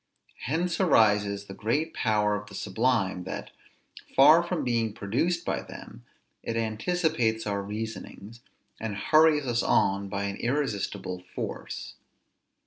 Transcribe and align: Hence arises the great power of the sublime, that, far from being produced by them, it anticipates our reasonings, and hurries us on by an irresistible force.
Hence 0.45 0.79
arises 0.79 1.45
the 1.45 1.53
great 1.53 1.93
power 1.93 2.33
of 2.33 2.49
the 2.49 2.55
sublime, 2.55 3.23
that, 3.25 3.51
far 4.15 4.41
from 4.41 4.63
being 4.63 4.93
produced 4.93 5.45
by 5.45 5.61
them, 5.61 6.03
it 6.41 6.57
anticipates 6.57 7.45
our 7.45 7.61
reasonings, 7.61 8.41
and 8.79 8.95
hurries 8.95 9.45
us 9.45 9.61
on 9.61 10.07
by 10.09 10.23
an 10.23 10.37
irresistible 10.37 11.21
force. 11.35 11.93